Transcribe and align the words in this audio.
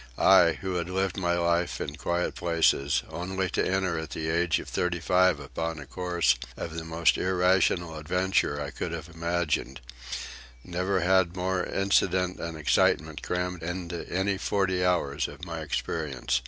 I, 0.17 0.53
who 0.61 0.77
had 0.77 0.89
lived 0.89 1.15
my 1.15 1.35
life 1.37 1.79
in 1.79 1.95
quiet 1.95 2.33
places, 2.33 3.03
only 3.11 3.51
to 3.51 3.63
enter 3.63 3.99
at 3.99 4.09
the 4.09 4.29
age 4.29 4.57
of 4.59 4.67
thirty 4.67 4.99
five 4.99 5.39
upon 5.39 5.77
a 5.77 5.85
course 5.85 6.37
of 6.57 6.73
the 6.73 6.83
most 6.83 7.19
irrational 7.19 7.95
adventure 7.95 8.59
I 8.59 8.71
could 8.71 8.93
have 8.93 9.09
imagined, 9.13 9.79
never 10.63 11.01
had 11.01 11.37
more 11.37 11.63
incident 11.63 12.39
and 12.39 12.57
excitement 12.57 13.21
crammed 13.21 13.61
into 13.61 14.09
any 14.11 14.39
forty 14.39 14.83
hours 14.83 15.27
of 15.27 15.45
my 15.45 15.59
experience. 15.59 16.39